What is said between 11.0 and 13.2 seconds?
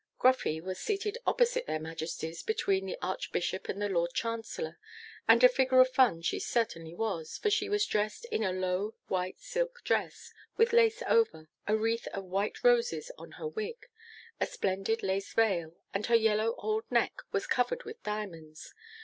over, a wreath of white roses